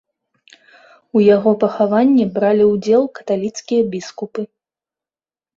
У 1.19 1.21
яго 1.35 1.51
пахаванні 1.63 2.25
бралі 2.37 2.63
ўдзел 2.73 3.03
каталіцкія 3.19 3.81
біскупы. 3.93 4.41